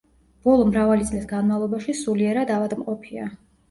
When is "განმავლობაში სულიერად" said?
1.35-2.57